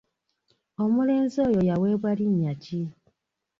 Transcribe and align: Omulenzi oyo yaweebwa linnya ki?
Omulenzi 0.83 1.37
oyo 1.47 1.61
yaweebwa 1.69 2.11
linnya 2.19 2.53
ki? 2.63 2.81